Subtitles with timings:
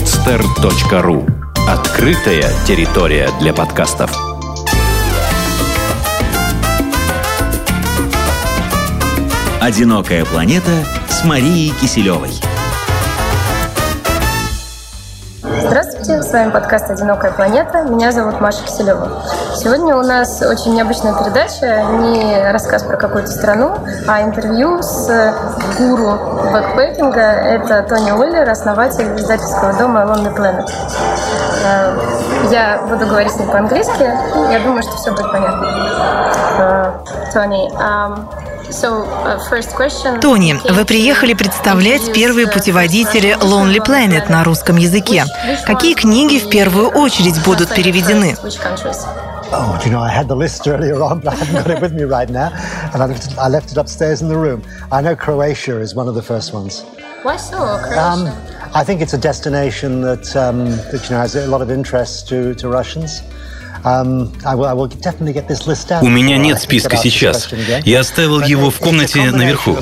[0.00, 1.28] podster.ru
[1.68, 4.10] Открытая территория для подкастов.
[9.60, 12.30] «Одинокая планета» с Марией Киселевой.
[16.30, 17.82] С вами подкаст «Одинокая планета».
[17.82, 19.20] Меня зовут Маша Киселева.
[19.56, 25.34] Сегодня у нас очень необычная передача, не рассказ про какую-то страну, а интервью с
[25.76, 26.16] гуру
[26.52, 27.20] бэкпэкинга.
[27.20, 30.70] Это Тони Уиллер, основатель издательского дома Lonely Planet.
[31.64, 31.98] Э,
[32.52, 34.08] я буду говорить с ним по-английски.
[34.52, 35.66] Я думаю, что все будет понятно.
[36.60, 36.92] Э,
[37.32, 37.68] Тони,
[40.20, 45.24] Тони, вы приехали представлять первые путеводители Lonely Planet на русском языке.
[45.66, 48.36] Какие книги в первую очередь будут переведены?
[49.52, 51.80] Oh, do you know, I had the list earlier on, but I haven't got it
[51.80, 52.52] with me right now.
[52.94, 54.62] And I left, it, I left it upstairs in the room.
[54.92, 56.84] I know Croatia is one of the first ones.
[57.24, 58.00] Why so, Croatia?
[58.00, 58.28] Um,
[58.72, 62.28] I think it's a destination that, um, that you know, has a lot of interest
[62.28, 63.22] to, to Russians.
[63.82, 64.28] Um,
[66.02, 67.48] У меня нет списка сейчас.
[67.84, 69.78] Я оставил его в комнате наверху.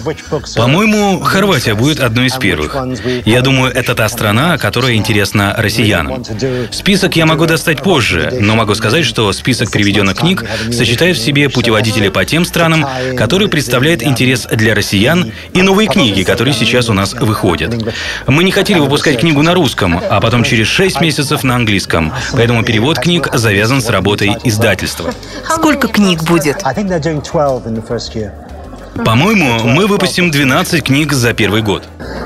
[0.57, 2.77] По-моему, Хорватия будет одной из первых.
[3.25, 6.25] Я думаю, это та страна, которая интересна россиянам.
[6.71, 11.49] Список я могу достать позже, но могу сказать, что список переведенных книг сочетает в себе
[11.49, 16.93] путеводители по тем странам, которые представляют интерес для россиян, и новые книги, которые сейчас у
[16.93, 17.75] нас выходят.
[18.29, 22.63] Мы не хотели выпускать книгу на русском, а потом через шесть месяцев на английском, поэтому
[22.63, 25.11] перевод книг завязан с с работой издательства.
[25.49, 26.61] Сколько книг будет?
[29.05, 31.85] По-моему, мы выпустим 12 книг за первый год.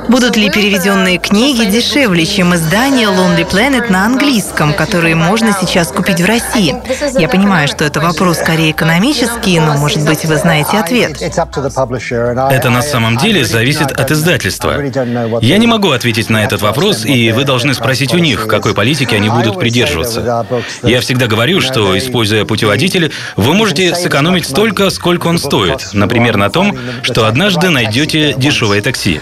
[0.09, 6.21] Будут ли переведенные книги дешевле, чем издание Lonely Planet на английском, которые можно сейчас купить
[6.21, 6.75] в России?
[7.19, 11.21] Я понимаю, что это вопрос скорее экономический, но, может быть, вы знаете ответ.
[11.23, 14.81] Это на самом деле зависит от издательства.
[15.41, 19.15] Я не могу ответить на этот вопрос, и вы должны спросить у них, какой политики
[19.15, 20.47] они будут придерживаться.
[20.83, 25.91] Я всегда говорю, что, используя путеводитель, вы можете сэкономить столько, сколько он стоит.
[25.93, 26.62] Например, на том,
[27.03, 29.21] что однажды найдете дешевое такси.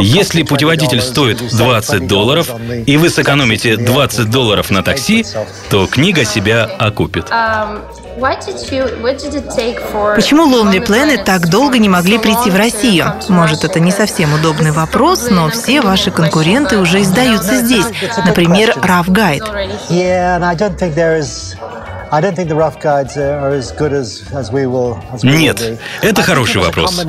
[0.00, 2.50] Если путеводитель стоит 20 долларов,
[2.86, 5.24] и вы сэкономите 20 долларов на такси,
[5.70, 7.26] то книга себя окупит.
[10.14, 13.14] Почему Lonely Planet так долго не могли прийти в Россию?
[13.28, 17.86] Может, это не совсем удобный вопрос, но все ваши конкуренты уже издаются здесь.
[18.24, 19.44] Например, Rough Guide.
[25.22, 27.02] Нет, это хороший вопрос.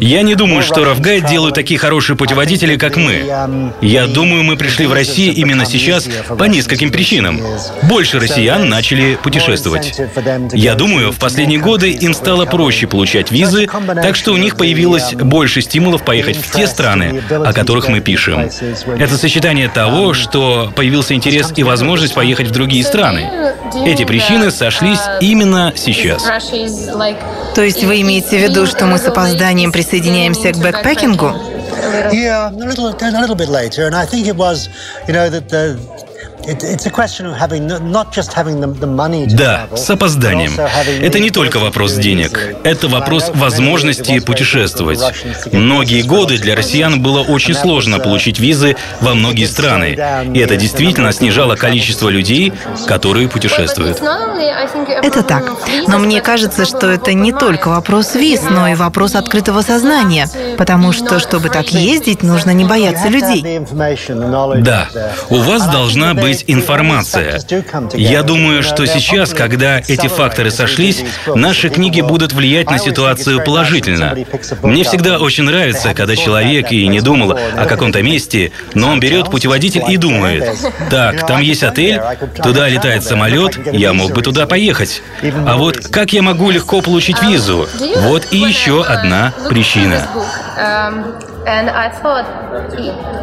[0.00, 3.16] Я не думаю, что Rough Guide делают такие хорошие путеводители, как мы.
[3.28, 7.42] Um, Я думаю, мы пришли в Россию именно сейчас по нескольким причинам.
[7.82, 10.00] Больше россиян начали путешествовать.
[10.54, 15.12] Я думаю, в последние годы им стало проще получать визы, так что у них появилось
[15.12, 18.48] больше стимулов поехать в те страны, о которых мы пишем.
[18.98, 23.28] Это сочетание того, что появился интерес и возможность поехать в другие страны.
[23.84, 26.22] Эти причины сошлись именно сейчас.
[27.54, 31.32] То есть вы имеете в виду, что мы с опозданием присоединяемся к бэкпекингу?
[32.12, 34.68] Yeah, a little, a little bit later, and I think it was,
[35.06, 35.78] you know, that the
[39.36, 40.52] Да, с опозданием.
[41.02, 42.56] Это не только вопрос денег.
[42.64, 45.00] Это вопрос возможности путешествовать.
[45.52, 49.98] Многие годы для россиян было очень сложно получить визы во многие страны.
[50.34, 52.52] И это действительно снижало количество людей,
[52.86, 54.00] которые путешествуют.
[54.00, 55.44] Это так.
[55.86, 60.28] Но мне кажется, что это не только вопрос виз, но и вопрос открытого сознания.
[60.56, 63.60] Потому что, чтобы так ездить, нужно не бояться людей.
[64.58, 64.88] Да.
[65.30, 67.40] У вас должна быть быть информация.
[67.94, 74.16] Я думаю, что сейчас, когда эти факторы сошлись, наши книги будут влиять на ситуацию положительно.
[74.62, 79.30] Мне всегда очень нравится, когда человек и не думал о каком-то месте, но он берет
[79.30, 80.44] путеводитель и думает,
[80.90, 82.00] так, там есть отель,
[82.42, 85.02] туда летает самолет, я мог бы туда поехать.
[85.46, 87.68] А вот как я могу легко получить визу?
[87.98, 90.08] Вот и еще одна причина.
[91.48, 92.26] And I thought,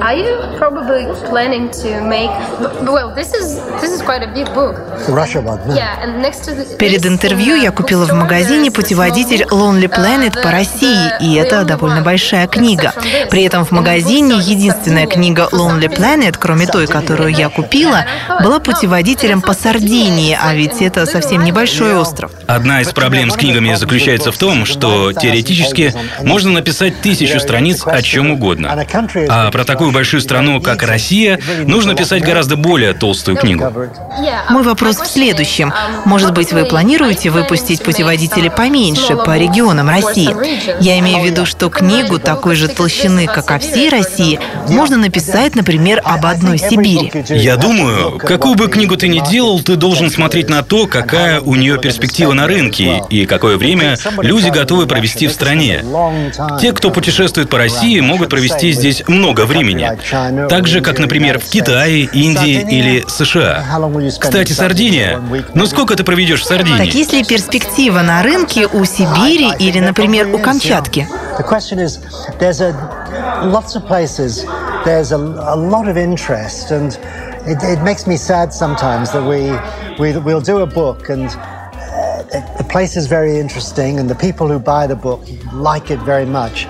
[0.01, 2.33] are you probably planning to make?
[2.81, 3.48] Well, this is
[3.81, 4.75] this is quite a big book.
[5.07, 5.60] Russia one.
[5.75, 10.51] Yeah, and next to the, Перед интервью я купила в магазине путеводитель Lonely Planet по
[10.51, 12.94] России, и это довольно большая книга.
[13.30, 18.06] При этом в магазине единственная книга Lonely Planet, кроме той, которую я купила,
[18.42, 22.31] была путеводителем по Сардинии, а ведь это совсем небольшой остров.
[22.48, 25.94] Одна из проблем с книгами заключается в том, что теоретически
[26.24, 28.85] можно написать тысячу страниц о чем угодно.
[29.29, 33.71] А про такую большую страну, как Россия, нужно писать гораздо более толстую книгу.
[34.50, 35.73] Мой вопрос в следующем.
[36.06, 40.33] Может быть, вы планируете выпустить путеводители поменьше, по регионам России?
[40.81, 44.39] Я имею в виду, что книгу такой же толщины, как о всей России,
[44.69, 47.11] можно написать, например, об одной Сибири.
[47.29, 51.56] Я думаю, какую бы книгу ты ни делал, ты должен смотреть на то, какая у
[51.56, 55.83] нее перспектива на рынке и какое время люди готовы провести в стране.
[56.61, 59.89] Те, кто путешествует по России, могут провести здесь много времени.
[60.50, 63.63] Так же, как, например, в Китае, Индии или США.
[64.19, 65.21] Кстати, Сардиния.
[65.53, 66.77] Ну сколько ты проведешь в Сардинии?
[66.77, 71.07] Так есть ли перспектива на рынке у Сибири или, например, у Камчатки?
[77.47, 79.51] It, it makes me sad sometimes that we,
[80.00, 81.30] we we'll do a book and
[82.57, 85.21] the place is very interesting and the people who buy the book
[85.53, 86.68] like it very much.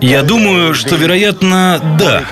[0.00, 2.22] Я думаю, что, вероятно, да.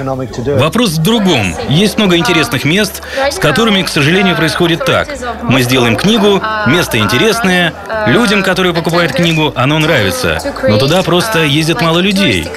[0.59, 1.55] Вопрос в другом.
[1.69, 5.09] Есть много интересных мест, с которыми, к сожалению, происходит так.
[5.43, 7.73] Мы сделаем книгу, место интересное,
[8.07, 10.39] людям, которые покупают книгу, оно нравится.
[10.69, 12.49] Но туда просто ездят мало людей.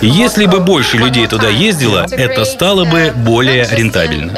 [0.00, 4.32] И если бы больше людей туда ездило, это стало бы более рентабельно.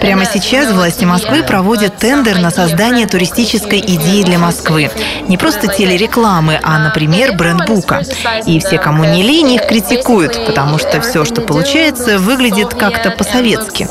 [0.00, 4.90] Прямо сейчас власти Москвы проводят тендер на создание туристической идеи для Москвы.
[5.28, 8.02] Не просто теле рекламы, а, например, брендбука.
[8.46, 13.88] И все, кому не лень, их критикуют, потому что все, что получается, выглядит как-то по-советски.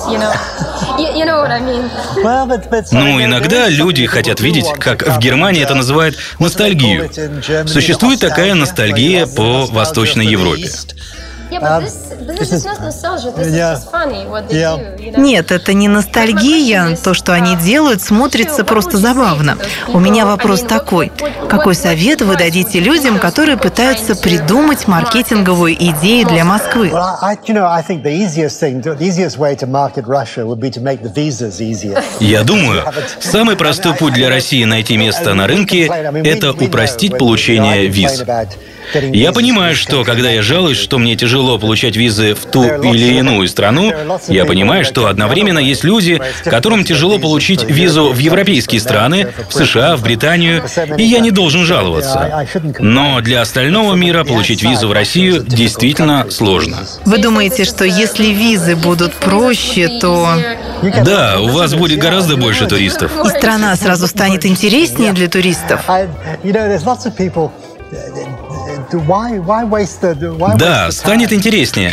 [2.91, 7.09] Ну, иногда люди хотят видеть, как в Германии это называют ностальгию.
[7.67, 10.69] Существует такая ностальгия по Восточной Европе.
[15.17, 16.95] Нет, это не ностальгия.
[17.03, 19.57] То, что они делают, смотрится просто забавно.
[19.87, 21.11] У меня вопрос такой.
[21.49, 26.91] Какой совет вы дадите людям, которые пытаются придумать маркетинговую идею для Москвы?
[32.19, 32.83] Я думаю,
[33.19, 35.85] самый простой путь для России найти место на рынке–
[36.23, 38.23] это упростить получение виз.
[39.13, 43.47] Я понимаю, что когда я жалуюсь, что мне тяжело получать визы в ту или иную
[43.47, 43.91] страну,
[44.27, 49.95] я понимаю, что одновременно есть люди, которым тяжело получить визу в европейские страны, в США,
[49.95, 50.63] в Британию,
[50.97, 52.47] и я не должен жаловаться.
[52.79, 56.77] Но для остального мира получить визу в Россию действительно сложно.
[57.05, 60.29] Вы думаете, что если визы будут проще, то...
[61.03, 63.11] Да, у вас будет гораздо больше туристов.
[63.25, 65.81] И страна сразу станет интереснее для туристов.
[70.57, 71.91] Да, станет интереснее.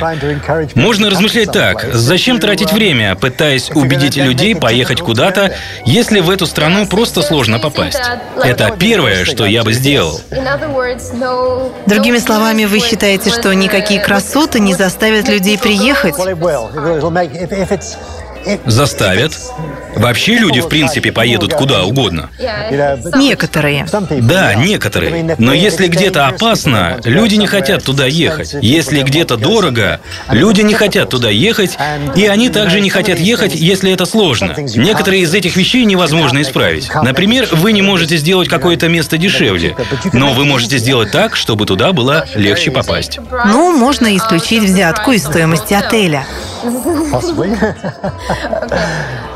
[0.74, 1.86] Можно размышлять так.
[1.92, 5.54] Зачем тратить время, пытаясь убедить людей поехать куда-то,
[5.84, 7.98] если в эту страну просто сложно попасть?
[8.42, 10.20] Это первое, что я бы сделал.
[11.86, 16.14] Другими словами, вы считаете, что никакие красоты не заставят людей приехать?
[18.66, 19.32] Заставят.
[19.96, 22.30] Вообще люди, в принципе, поедут куда угодно.
[23.16, 23.86] Некоторые.
[24.20, 25.36] Да, некоторые.
[25.38, 28.54] Но если где-то опасно, люди не хотят туда ехать.
[28.60, 30.00] Если где-то дорого,
[30.30, 31.76] люди не хотят туда ехать,
[32.14, 34.54] и они также не хотят ехать, если это сложно.
[34.76, 36.90] Некоторые из этих вещей невозможно исправить.
[37.02, 39.76] Например, вы не можете сделать какое-то место дешевле,
[40.12, 43.18] но вы можете сделать так, чтобы туда было легче попасть.
[43.46, 46.26] Ну, можно исключить взятку из стоимости отеля.
[47.10, 47.50] possibly.
[47.52, 49.34] okay.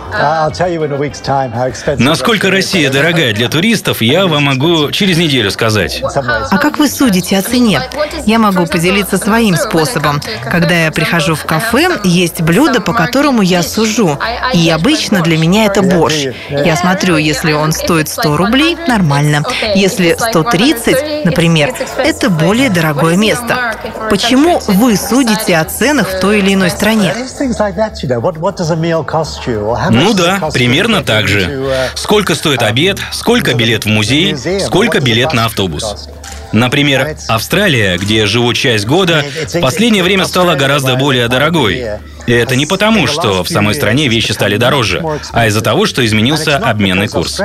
[1.98, 6.02] Насколько Россия дорогая для туристов, я вам могу через неделю сказать.
[6.02, 7.80] А как вы судите о цене?
[8.26, 10.20] Я могу поделиться своим способом.
[10.50, 14.18] Когда я прихожу в кафе, есть блюдо, по которому я сужу.
[14.52, 16.26] И обычно для меня это борщ.
[16.50, 19.42] Я смотрю, если он стоит 100 рублей, нормально.
[19.74, 23.74] Если 130, например, это более дорогое место.
[24.10, 27.14] Почему вы судите о ценах в той или иной стране?
[30.02, 31.72] Ну да, примерно так же.
[31.94, 36.08] Сколько стоит обед, сколько билет в музей, сколько билет на автобус.
[36.52, 41.86] Например, Австралия, где я живу часть года, в последнее время стала гораздо более дорогой.
[42.26, 45.02] И это не потому, что в самой стране вещи стали дороже,
[45.32, 47.40] а из-за того, что изменился обменный курс.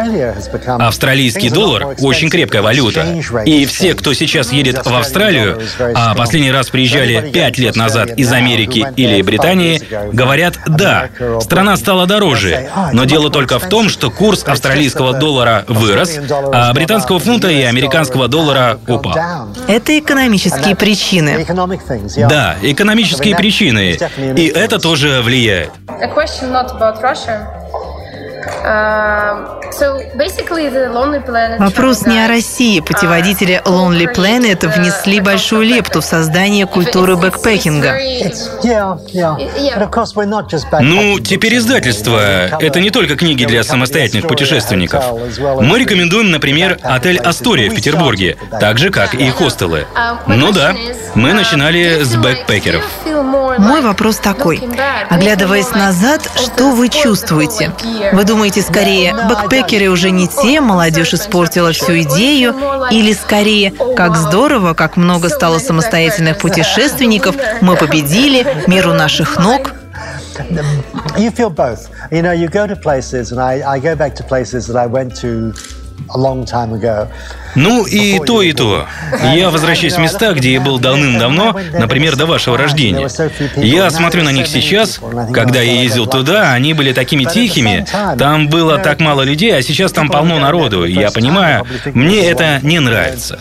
[0.66, 3.06] Австралийский доллар– очень крепкая валюта.
[3.46, 5.62] И все, кто сейчас едет в Австралию,
[5.96, 9.82] а последний раз приезжали пять лет назад из Америки или Британии,
[10.12, 11.10] говорят «да,
[11.42, 12.70] страна стала дороже».
[12.94, 16.20] Но дело только в том, что курс австралийского доллара вырос,
[16.54, 19.16] а британского фунта и американского доллара упал.
[19.68, 21.46] Это экономические причины.
[22.30, 23.98] Да, экономические причины.
[24.36, 25.72] И это тоже влияет.
[31.60, 32.80] Вопрос не о России.
[32.80, 37.98] Путеводители Lonely Planet внесли большую лепту в создание культуры бэкпекинга.
[40.82, 42.20] Ну, теперь издательство.
[42.60, 45.04] Это не только книги для самостоятельных путешественников.
[45.62, 49.86] Мы рекомендуем, например, отель «Астория» в Петербурге, так же, как и хостелы.
[50.28, 50.76] Ну да,
[51.16, 52.84] мы начинали с бэкпекеров.
[53.58, 54.62] Мой вопрос такой.
[55.10, 57.72] Оглядываясь назад, что вы чувствуете?
[58.14, 59.14] Вы думаете скорее,
[59.58, 62.56] бэкпекеры уже не те, молодежь испортила всю идею,
[62.92, 69.74] или скорее, как здорово, как много стало самостоятельных путешественников, мы победили, мир у наших ног?
[71.18, 71.90] You feel both.
[72.12, 74.86] You know, you go to places, and I, I go back to places that I
[74.86, 75.52] went to
[77.56, 78.86] Ну и то, и то.
[79.34, 83.08] Я возвращаюсь в места, где я был давным-давно, например, до вашего рождения.
[83.56, 85.00] Я смотрю на них сейчас.
[85.34, 87.86] Когда я ездил туда, они были такими тихими.
[88.18, 90.86] Там было так мало людей, а сейчас там полно народу.
[90.86, 93.40] Я понимаю, мне это не нравится.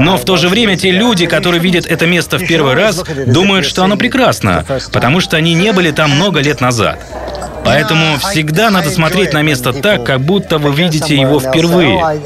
[0.00, 3.66] Но в то же время те люди, которые видят это место в первый раз, думают,
[3.66, 6.98] что оно прекрасно, потому что они не были там много лет назад.
[7.64, 12.20] Поэтому всегда надо смотреть на место так, как будто вы видите его впервые.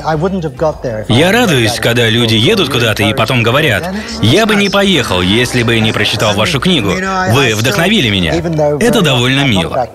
[1.09, 5.79] Я радуюсь, когда люди едут куда-то и потом говорят, «Я бы не поехал, если бы
[5.81, 6.91] не прочитал вашу книгу.
[7.31, 8.35] Вы вдохновили меня».
[8.81, 9.89] Это довольно мило.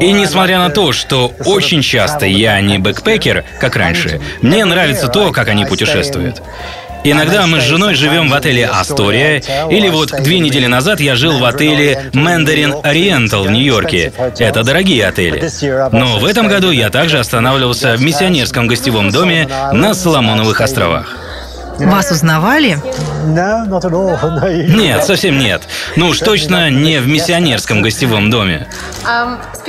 [0.00, 5.32] И несмотря на то, что очень часто я не бэкпекер, как раньше, мне нравится то,
[5.32, 6.42] как они путешествуют.
[7.10, 11.38] Иногда мы с женой живем в отеле «Астория», или вот две недели назад я жил
[11.38, 14.12] в отеле «Мандарин Ориентал» в Нью-Йорке.
[14.38, 15.48] Это дорогие отели.
[15.92, 21.27] Но в этом году я также останавливался в миссионерском гостевом доме на Соломоновых островах.
[21.78, 22.78] Вас узнавали?
[24.76, 25.62] Нет, совсем нет.
[25.96, 28.66] Ну уж точно не в миссионерском гостевом доме.
[29.04, 29.64] Um, uh,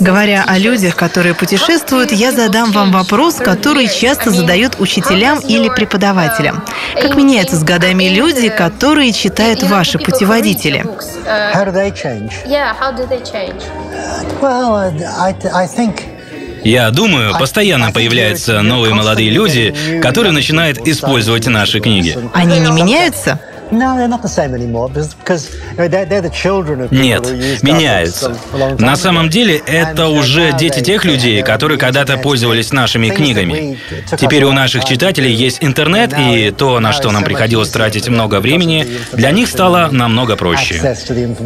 [0.00, 6.64] Говоря о людях, которые путешествуют, я задам вам вопрос, который часто задают учителям или преподавателям.
[7.00, 10.84] Как меняются с годами люди, которые читают ваши путеводители?
[14.40, 16.17] Well, I, I think
[16.68, 22.16] я думаю, постоянно появляются новые молодые люди, которые начинают использовать наши книги.
[22.34, 23.40] Они не меняются?
[26.90, 27.26] Нет,
[27.62, 28.34] меняются.
[28.78, 33.78] На самом деле, это уже дети тех людей, которые когда-то пользовались нашими книгами.
[34.16, 38.86] Теперь у наших читателей есть интернет, и то, на что нам приходилось тратить много времени,
[39.12, 40.76] для них стало намного проще.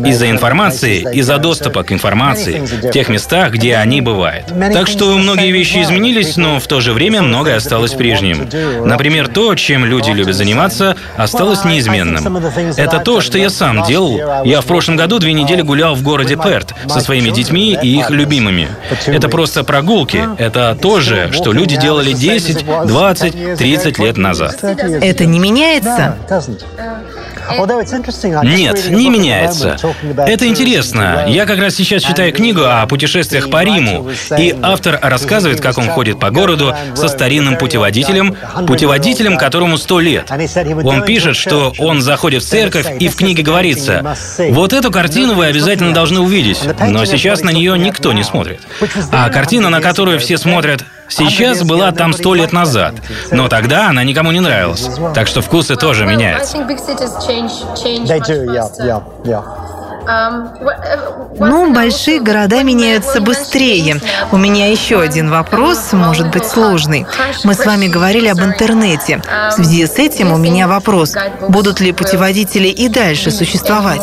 [0.06, 4.46] Из-за информации, из-за доступа к информации, в тех местах, где они бывают.
[4.72, 8.48] Так что многие вещи изменились, но в то же время многое осталось прежним.
[8.84, 12.36] Например, то, чем люди любят заниматься, осталось неизменным ценным.
[12.76, 14.44] Это то, что я сам делал.
[14.44, 18.10] Я в прошлом году две недели гулял в городе Перт со своими детьми и их
[18.10, 18.68] любимыми.
[19.06, 20.28] Это просто прогулки.
[20.38, 24.62] Это то же, что люди делали 10, 20, 30 лет назад.
[24.62, 26.16] Это не меняется?
[28.44, 29.76] Нет, не меняется.
[30.16, 31.24] Это интересно.
[31.28, 35.88] Я как раз сейчас читаю книгу о путешествиях по Риму, и автор рассказывает, как он
[35.88, 40.30] ходит по городу со старинным путеводителем, путеводителем, которому сто лет.
[40.84, 44.16] Он пишет, что он заходит в церковь, и в книге говорится,
[44.50, 48.60] вот эту картину вы обязательно должны увидеть, но сейчас на нее никто не смотрит.
[49.10, 52.94] А картина, на которую все смотрят, Сейчас была там сто лет назад,
[53.30, 54.88] но тогда она никому не нравилась.
[55.14, 56.56] Так что вкусы тоже меняются.
[60.04, 64.00] Uh, ну, большие города меняются быстрее.
[64.30, 67.06] У меня еще один вопрос, может быть сложный.
[67.44, 69.22] Мы с вами говорили об интернете.
[69.50, 71.14] В связи с этим у меня вопрос.
[71.48, 74.02] Будут ли путеводители и дальше существовать?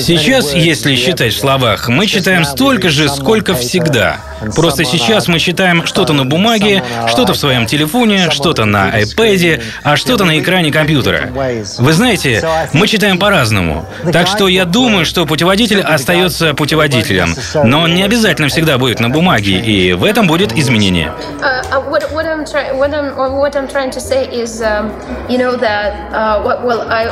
[0.00, 4.16] Сейчас, если считать в словах, мы читаем столько же, сколько всегда.
[4.54, 9.96] Просто сейчас мы читаем что-то на бумаге, что-то в своем телефоне, что-то на iPad, а
[9.96, 11.30] что-то на экране компьютера.
[11.78, 13.86] Вы знаете, мы читаем по-разному.
[14.12, 19.08] Так что я думаю, что путеводитель остается путеводителем, но он не обязательно всегда будет на
[19.08, 21.12] бумаге, и в этом будет изменение.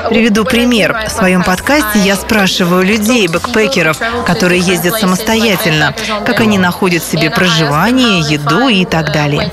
[0.08, 0.96] Приведу пример.
[1.06, 7.30] В своем подкасте я спрашиваю людей, бэкпекеров, которые ездят самостоятельно, как они находят себе себе
[7.30, 9.50] проживание, еду и так далее.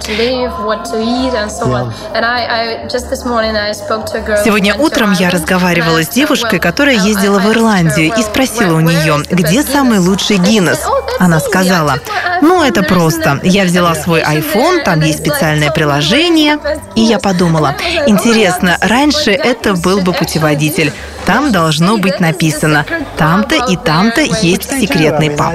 [4.44, 9.64] Сегодня утром я разговаривала с девушкой, которая ездила в Ирландию, и спросила у нее, где
[9.64, 10.80] самый лучший Гиннес.
[11.20, 12.00] Она сказала,
[12.42, 13.40] ну это просто.
[13.44, 16.58] Я взяла свой iPhone, там есть специальное приложение,
[16.96, 17.76] и я подумала,
[18.08, 20.92] интересно, раньше это был бы путеводитель.
[21.26, 22.86] Там должно быть написано
[23.18, 25.54] «Там-то и там-то есть секретный паб».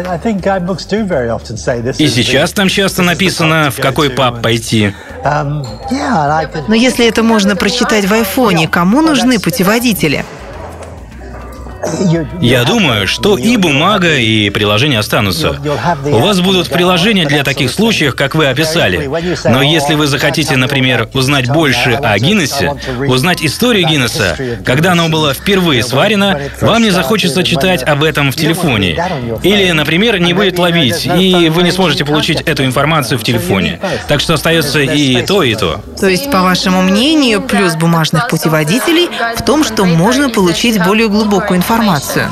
[1.98, 4.92] И сейчас там часто написано, в какой паб пойти.
[5.24, 10.24] Но если это можно прочитать в айфоне, кому нужны путеводители?
[12.40, 15.58] Я думаю, что и бумага, и приложения останутся.
[16.04, 19.10] У вас будут приложения для таких случаев, как вы описали.
[19.44, 22.76] Но если вы захотите, например, узнать больше о Гиннессе,
[23.06, 28.36] узнать историю Гиннесса, когда оно было впервые сварено, вам не захочется читать об этом в
[28.36, 29.02] телефоне.
[29.42, 33.80] Или, например, не будет ловить, и вы не сможете получить эту информацию в телефоне.
[34.08, 35.80] Так что остается и то, и то.
[35.98, 41.58] То есть, по вашему мнению, плюс бумажных путеводителей в том, что можно получить более глубокую
[41.58, 42.28] информацию информацию.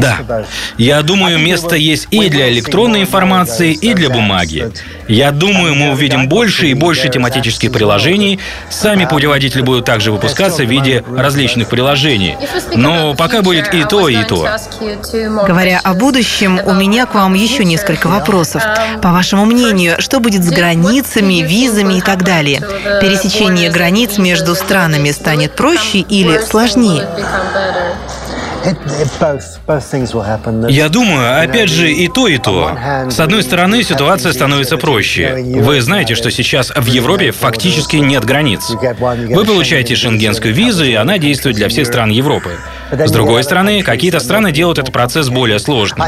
[0.00, 0.44] Да.
[0.78, 4.70] Я думаю, место есть и для электронной информации, и для бумаги.
[5.08, 8.40] Я думаю, мы увидим больше и больше тематических приложений.
[8.70, 12.36] Сами путеводители будут также выпускаться в виде различных приложений.
[12.74, 14.48] Но пока будет и то, и то.
[15.46, 18.62] Говоря о будущем, у меня к вам еще несколько вопросов.
[19.02, 22.60] По вашему мнению, что будет с границами, визами и так далее?
[23.00, 27.06] Пересечение границ между странами станет проще или сложнее?
[30.68, 32.76] Я думаю, опять же, и то, и то.
[33.10, 35.34] С одной стороны, ситуация становится проще.
[35.60, 38.70] Вы знаете, что сейчас в Европе фактически нет границ.
[38.70, 42.50] Вы получаете шенгенскую визу, и она действует для всех стран Европы.
[42.90, 46.06] С другой стороны, какие-то страны делают этот процесс более сложным.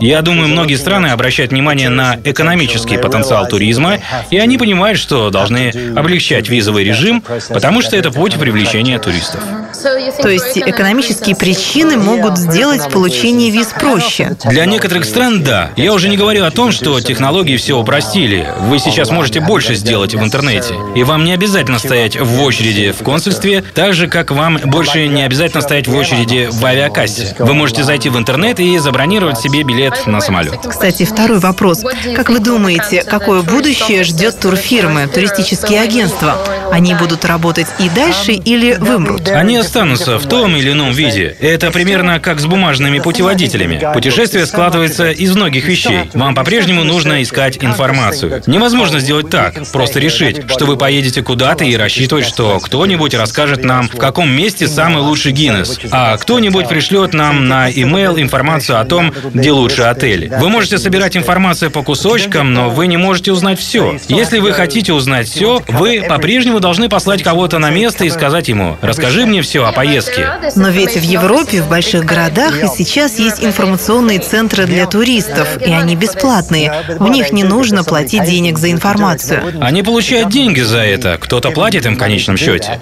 [0.00, 3.98] Я думаю, многие страны обращают внимание на экономический потенциал туризма,
[4.30, 9.40] и они понимают, что должны облегчать визовый режим, потому что это путь привлечения туристов.
[9.82, 14.36] То есть экономические причины могут сделать получение виз проще?
[14.44, 15.70] Для некоторых стран– да.
[15.76, 18.48] Я уже не говорю о том, что технологии все упростили.
[18.60, 20.74] Вы сейчас можете больше сделать в интернете.
[20.94, 25.22] И вам не обязательно стоять в очереди в консульстве, так же, как вам больше не
[25.22, 27.36] обязательно стоять в очереди в авиакассе.
[27.38, 30.58] Вы можете зайти в интернет и забронировать себе билет на самолет.
[30.66, 31.84] Кстати, второй вопрос.
[32.14, 36.36] Как вы думаете, какое будущее ждет турфирмы, туристические агентства?
[36.70, 39.28] Они будут работать и дальше или вымрут?
[39.28, 41.36] Они останутся в том или ином виде.
[41.40, 43.78] Это примерно как с бумажными путеводителями.
[43.92, 46.08] Путешествие складывается из многих вещей.
[46.14, 48.42] Вам по-прежнему нужно искать информацию.
[48.46, 53.90] Невозможно сделать так, просто решить, что вы поедете куда-то и рассчитывать, что кто-нибудь расскажет нам,
[53.90, 59.12] в каком месте самый лучший Гиннес, а кто-нибудь пришлет нам на email информацию о том,
[59.34, 60.32] где лучше отель.
[60.40, 63.98] Вы можете собирать информацию по кусочкам, но вы не можете узнать все.
[64.08, 68.78] Если вы хотите узнать все, вы по-прежнему должны послать кого-то на место и сказать ему,
[68.80, 70.28] расскажи мне все о поездке.
[70.56, 75.72] Но ведь в Европе, в больших городах и сейчас есть информационные центры для туристов, и
[75.72, 76.84] они бесплатные.
[76.98, 79.42] В них не нужно платить денег за информацию.
[79.60, 81.18] Они получают деньги за это.
[81.20, 82.80] Кто-то платит им в конечном счете.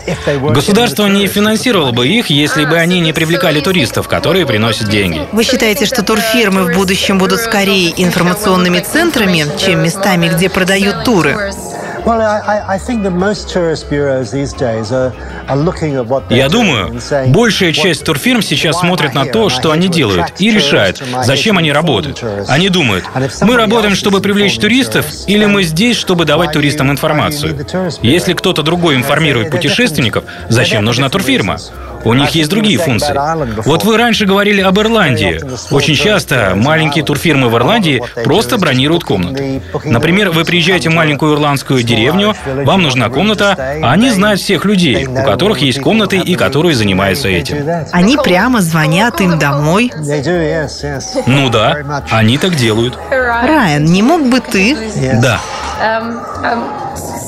[0.51, 5.27] Государство не финансировало бы их, если бы они не привлекали туристов, которые приносят деньги.
[5.33, 11.53] Вы считаете, что турфирмы в будущем будут скорее информационными центрами, чем местами, где продают туры?
[16.31, 21.59] Я думаю, большая часть турфирм сейчас смотрит на то, что они делают, и решает, зачем
[21.59, 22.23] они работают.
[22.49, 23.05] Они думают,
[23.43, 27.67] мы работаем, чтобы привлечь туристов, или мы здесь, чтобы давать туристам информацию.
[28.03, 31.57] Если кто-то другой информирует путешественников, зачем нужна турфирма?
[32.05, 33.15] У них есть другие функции.
[33.65, 35.41] Вот вы раньше говорили об Ирландии.
[35.71, 39.63] Очень часто маленькие турфирмы в Ирландии просто бронируют комнаты.
[39.85, 45.07] Например, вы приезжаете в маленькую ирландскую деревню, вам нужна комната, а они знают всех людей,
[45.07, 47.57] у которых есть комнаты и которые занимаются этим.
[47.93, 49.93] Они прямо звонят им домой.
[51.27, 51.77] Ну да,
[52.11, 52.99] они так делают.
[53.11, 54.77] Райан, не мог бы ты?
[55.23, 55.41] Да.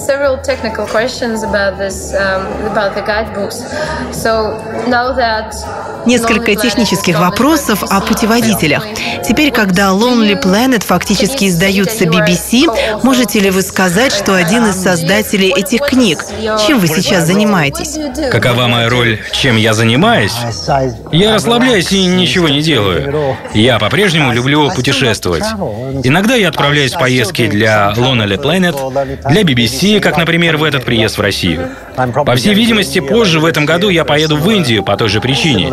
[0.09, 3.59] Um, um, several technical questions about this, um, about the guidebooks.
[4.13, 5.55] So now that
[6.09, 8.87] Несколько технических вопросов о путеводителях.
[9.29, 15.53] Теперь, когда Lonely Planet фактически издаются BBC, можете ли вы сказать, что один из создателей
[15.55, 16.25] этих книг?
[16.67, 17.99] Чем вы сейчас занимаетесь?
[18.31, 20.33] Какова моя роль, чем я занимаюсь?
[21.13, 23.37] Я расслабляюсь и ничего не делаю.
[23.53, 25.45] Я по-прежнему люблю путешествовать.
[26.05, 30.85] Иногда я отправляюсь в поездки для Lonely Planet, для BBC, Такие, как, например, в этот
[30.85, 31.71] приезд в Россию.
[32.25, 35.73] По всей видимости, позже в этом году я поеду в Индию по той же причине.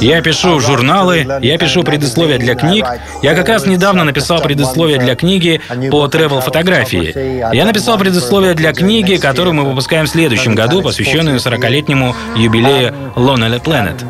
[0.00, 2.86] Я пишу журналы, я пишу предисловия для книг.
[3.22, 7.54] Я как раз недавно написал предисловие для книги по тревел-фотографии.
[7.54, 13.60] Я написал предисловие для книги, которую мы выпускаем в следующем году, посвященную 40-летнему юбилею Lonely
[13.60, 14.04] Planet.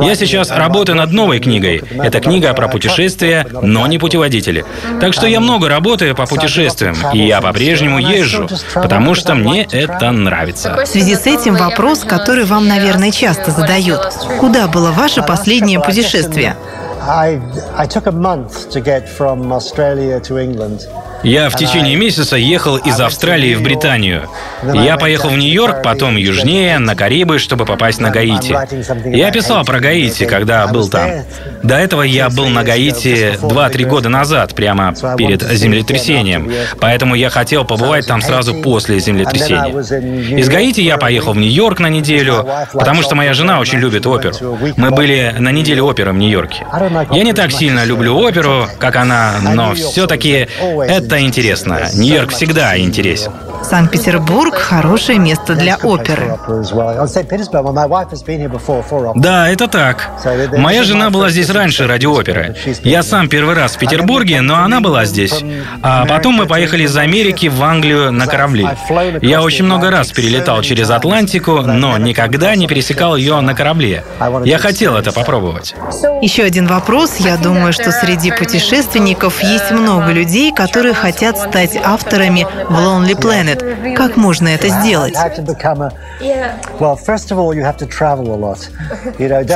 [0.00, 1.82] Я сейчас работаю над новой книгой.
[2.02, 4.64] Это книга про путешествия, но не путеводители.
[5.00, 10.10] Так что я много работаю по путешествиям, и я по-прежнему езжу, потому что мне это
[10.10, 10.76] нравится.
[10.84, 14.00] В связи с этим вопрос, который вам, наверное, часто задают.
[14.38, 16.56] Куда было ваше последнее путешествие?
[17.04, 17.40] I,
[17.76, 20.82] I took a month to get from Australia to England.
[21.22, 24.28] Я в течение месяца ехал из Австралии в Британию.
[24.62, 28.56] Я поехал в Нью-Йорк, потом южнее, на Карибы, чтобы попасть на Гаити.
[29.14, 31.10] Я писал про Гаити, когда был там.
[31.62, 36.50] До этого я был на Гаити 2-3 года назад, прямо перед землетрясением.
[36.80, 40.38] Поэтому я хотел побывать там сразу после землетрясения.
[40.38, 44.34] Из Гаити я поехал в Нью-Йорк на неделю, потому что моя жена очень любит оперу.
[44.76, 46.66] Мы были на неделе оперы в Нью-Йорке.
[47.12, 51.90] Я не так сильно люблю оперу, как она, но все-таки это это интересно.
[51.94, 53.32] Нью-Йорк всегда интересен.
[53.62, 56.38] Санкт-Петербург– хорошее место для оперы.
[59.14, 60.10] Да, это так.
[60.56, 62.56] Моя жена была здесь раньше ради оперы.
[62.82, 65.42] Я сам первый раз в Петербурге, но она была здесь.
[65.82, 68.76] А потом мы поехали из Америки в Англию на корабле.
[69.20, 74.04] Я очень много раз перелетал через Атлантику, но никогда не пересекал ее на корабле.
[74.44, 75.74] Я хотел это попробовать.
[76.20, 77.16] Еще один вопрос.
[77.18, 83.51] Я думаю, что среди путешественников есть много людей, которые хотят стать авторами в Lonely Planet.
[83.96, 85.14] Как можно это сделать?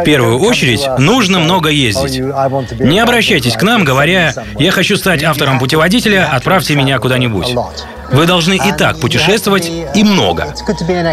[0.01, 2.19] В первую очередь, нужно много ездить.
[2.81, 7.55] Не обращайтесь к нам, говоря, «Я хочу стать автором путеводителя, отправьте меня куда-нибудь».
[8.11, 10.55] Вы должны и так путешествовать и много.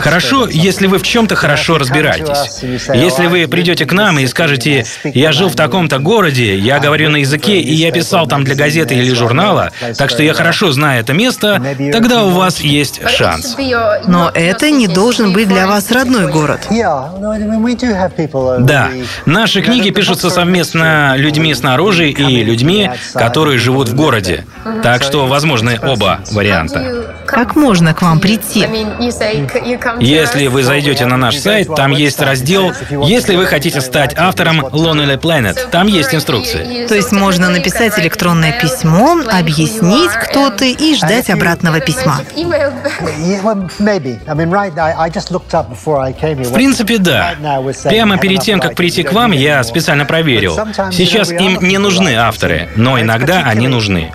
[0.02, 2.62] Хорошо, если вы в чем-то хорошо разбираетесь.
[2.94, 7.18] Если вы придете к нам и скажете, я жил в таком-то городе, я говорю на
[7.18, 11.14] языке, и я писал там для газеты или журнала, так что я хорошо знаю это
[11.14, 13.56] место, тогда у вас есть шанс.
[14.08, 16.68] Но это не должен быть для вас родной город.
[18.60, 18.90] Да,
[19.26, 24.46] наши книги пишутся совместно людьми снаружи и людьми, которые живут в городе.
[24.82, 26.83] Так что возможны оба варианта.
[26.84, 28.68] you Как можно к вам прийти?
[30.00, 35.20] Если вы зайдете на наш сайт, там есть раздел «Если вы хотите стать автором Lonely
[35.20, 35.70] Planet».
[35.70, 36.86] Там есть инструкции.
[36.88, 42.20] То есть можно написать электронное письмо, объяснить, кто ты, и ждать обратного письма.
[46.44, 47.36] В принципе, да.
[47.84, 50.58] Прямо перед тем, как прийти к вам, я специально проверил.
[50.92, 54.12] Сейчас им не нужны авторы, но иногда они нужны.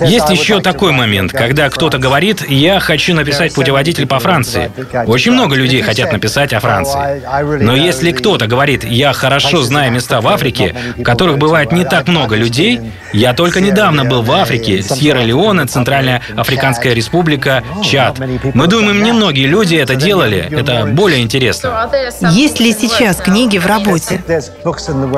[0.00, 4.70] Есть еще такой момент, когда кто-то говорит, я хочу написать путеводитель по Франции.
[5.06, 7.22] Очень много людей хотят написать о Франции.
[7.62, 12.08] Но если кто-то говорит, я хорошо знаю места в Африке, в которых бывает не так
[12.08, 12.80] много людей,
[13.12, 18.18] я только недавно был в Африке, Сьерра-Леоне, Центральная Африканская Республика, Чад.
[18.54, 20.48] Мы думаем, немногие люди это делали.
[20.50, 21.90] Это более интересно.
[22.30, 24.22] Есть ли сейчас книги в работе?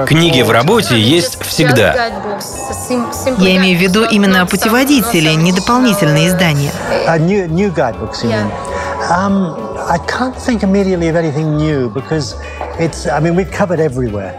[0.07, 1.95] Книги в работе есть всегда.
[3.39, 6.73] Я имею в виду именно путеводители, не дополнительные издания издания?
[7.05, 8.45] Uh, new, new guidebooks, you yeah.
[8.45, 8.53] mean?
[9.13, 12.35] Um, I can't think immediately of anything new because
[12.81, 14.33] it's, I mean, we've covered everywhere.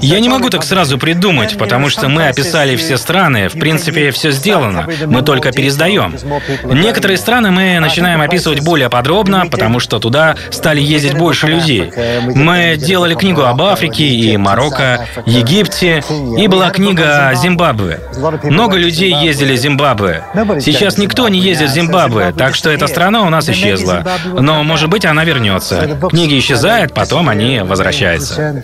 [0.00, 4.30] Я не могу так сразу придумать, потому что мы описали все страны, в принципе, все
[4.30, 4.88] сделано.
[5.06, 6.16] Мы только пересдаем.
[6.64, 11.92] Некоторые страны мы начинаем описывать более подробно, потому что туда стали ездить больше людей.
[12.34, 16.02] Мы делали книгу об Африке и Марокко, Египте,
[16.38, 18.00] и была книга о Зимбабве.
[18.44, 20.24] Много людей ездили в Зимбабве.
[20.60, 24.04] Сейчас никто не ездит в Зимбабве, так что эта страна у нас исчезла.
[24.32, 25.98] Но, может быть, она вернется.
[26.10, 28.62] Книги исчезают, потом они возвращается.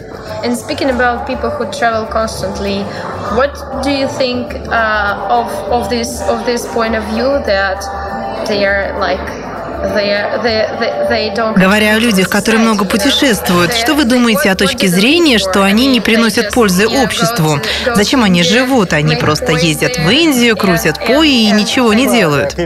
[11.56, 16.00] Говоря о людях, которые много путешествуют, что вы думаете о точке зрения, что они не
[16.00, 17.60] приносят пользы обществу?
[17.94, 18.92] Зачем они живут?
[18.92, 22.56] Они просто ездят в Индию, крутят пои и ничего не делают.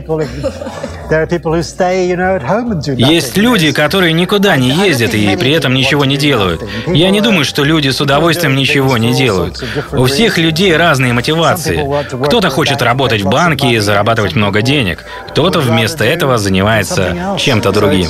[2.96, 6.62] Есть люди, которые никуда не ездят и при этом ничего не делают.
[6.86, 9.62] Я не думаю, что люди с удовольствием ничего не делают.
[9.92, 11.84] У всех людей разные мотивации.
[12.24, 15.04] Кто-то хочет работать в банке и зарабатывать много денег.
[15.28, 18.08] Кто-то вместо этого занимается чем-то другим.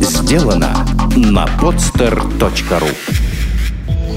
[0.00, 3.27] Сделано на podster.ru